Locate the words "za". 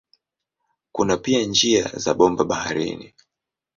1.97-2.13